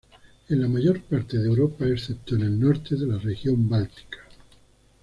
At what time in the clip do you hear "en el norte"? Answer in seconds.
2.33-2.95